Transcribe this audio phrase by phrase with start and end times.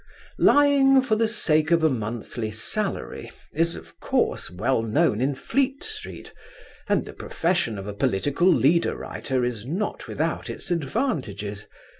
[0.39, 5.83] Lying for the sake of a monthly salary is of course well known in Fleet
[5.83, 6.33] Street,
[6.89, 11.67] and the profession of a political leader writer is not without its advantages.